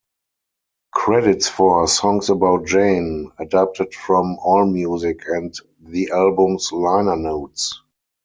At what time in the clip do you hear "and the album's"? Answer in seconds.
5.27-6.71